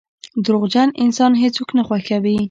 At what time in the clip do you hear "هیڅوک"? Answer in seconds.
1.41-1.69